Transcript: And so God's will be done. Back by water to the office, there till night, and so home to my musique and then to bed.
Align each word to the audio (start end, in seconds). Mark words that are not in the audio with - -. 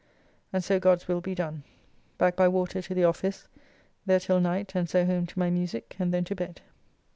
And 0.51 0.63
so 0.63 0.79
God's 0.79 1.07
will 1.07 1.21
be 1.21 1.35
done. 1.35 1.61
Back 2.17 2.35
by 2.35 2.47
water 2.47 2.81
to 2.81 2.95
the 2.95 3.03
office, 3.03 3.47
there 4.07 4.19
till 4.19 4.39
night, 4.41 4.73
and 4.73 4.89
so 4.89 5.05
home 5.05 5.27
to 5.27 5.37
my 5.37 5.51
musique 5.51 5.95
and 5.99 6.11
then 6.11 6.23
to 6.23 6.33
bed. 6.33 6.61